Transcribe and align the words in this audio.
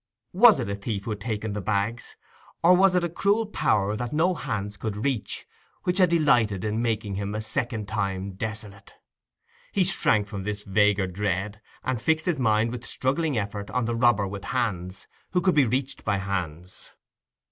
Was 0.33 0.59
it 0.59 0.67
a 0.67 0.73
thief 0.73 1.03
who 1.03 1.11
had 1.11 1.21
taken 1.21 1.53
the 1.53 1.61
bags? 1.61 2.15
or 2.63 2.73
was 2.75 2.95
it 2.95 3.03
a 3.03 3.07
cruel 3.07 3.45
power 3.45 3.95
that 3.95 4.11
no 4.11 4.33
hands 4.33 4.75
could 4.75 5.05
reach, 5.05 5.45
which 5.83 5.99
had 5.99 6.09
delighted 6.09 6.63
in 6.63 6.81
making 6.81 7.13
him 7.17 7.35
a 7.35 7.39
second 7.43 7.87
time 7.87 8.31
desolate? 8.33 8.95
He 9.71 9.83
shrank 9.83 10.25
from 10.27 10.41
this 10.41 10.63
vaguer 10.63 11.05
dread, 11.05 11.61
and 11.83 12.01
fixed 12.01 12.25
his 12.25 12.39
mind 12.39 12.71
with 12.71 12.83
struggling 12.83 13.37
effort 13.37 13.69
on 13.69 13.85
the 13.85 13.93
robber 13.93 14.25
with 14.27 14.45
hands, 14.45 15.05
who 15.33 15.39
could 15.39 15.53
be 15.53 15.65
reached 15.65 16.03
by 16.03 16.17
hands. 16.17 16.93